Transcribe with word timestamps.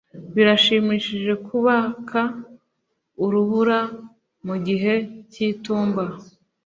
birashimishije 0.35 1.33
kubaka 1.47 2.21
urubura 3.23 3.79
mu 4.45 4.55
gihe 4.65 4.93
cy'itumba 5.31 6.03